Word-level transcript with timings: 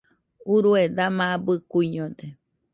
Urue 0.53 0.81
dama 0.97 1.25
abɨ 1.35 1.53
kuiñode 1.69 2.27